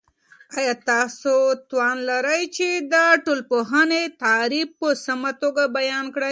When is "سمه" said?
5.05-5.31